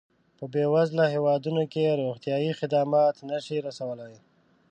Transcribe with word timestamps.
په 0.37 0.43
بېوزله 0.53 1.05
هېوادونو 1.15 1.63
کې 1.71 1.97
روغتیایي 2.01 2.51
خدمات 2.59 3.15
نه 3.29 3.37
شي 3.45 3.57
رسولای. 3.67 4.15